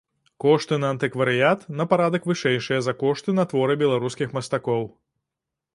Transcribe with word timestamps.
Кошты 0.43 0.77
на 0.83 0.87
антыкварыят 0.93 1.59
на 1.79 1.83
парадак 1.91 2.23
вышэйшыя 2.29 2.81
за 2.87 2.93
кошты 3.03 3.37
на 3.41 3.47
творы 3.51 3.75
беларускіх 3.85 4.37
мастакоў. 4.41 4.83